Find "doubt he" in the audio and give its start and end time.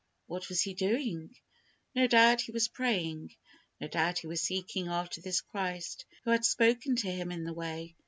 2.07-2.51, 3.87-4.25